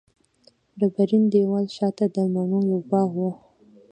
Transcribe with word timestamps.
ډبرین 0.79 1.23
دېوال 1.33 1.65
شاته 1.75 2.05
د 2.15 2.17
مڼو 2.33 2.59
یو 2.71 2.79
باغ 2.91 3.09
و. 3.17 3.21